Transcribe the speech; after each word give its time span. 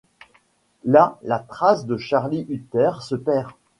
Là, 0.83 1.19
la 1.21 1.37
trace 1.37 1.85
de 1.85 1.95
Charlie 1.97 2.47
Utter 2.49 2.93
se 3.01 3.13
perd. 3.13 3.51